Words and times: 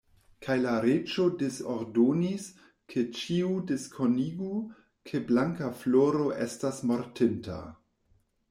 Kaj 0.45 0.53
la 0.59 0.71
reĝo 0.85 1.25
disordonis, 1.41 2.47
ke 2.93 3.03
ĉiu 3.19 3.51
diskonigu, 3.73 4.49
ke 5.11 5.23
Blankafloro 5.29 6.27
estas 6.47 6.85
mortinta. 6.95 7.61